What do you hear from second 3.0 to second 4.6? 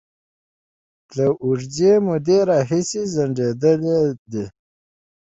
ځنډيدلې دي